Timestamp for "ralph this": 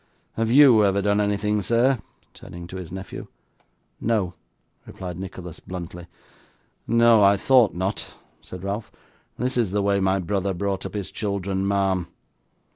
8.63-9.57